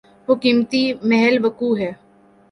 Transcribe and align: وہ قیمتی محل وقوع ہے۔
وہ 0.27 0.35
قیمتی 0.35 0.81
محل 1.09 1.35
وقوع 1.45 1.75
ہے۔ 1.79 1.91